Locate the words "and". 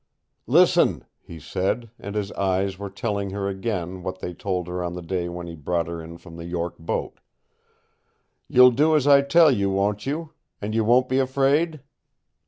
1.99-2.15, 10.59-10.73